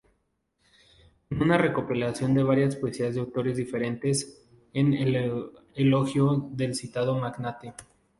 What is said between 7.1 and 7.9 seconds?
magnate.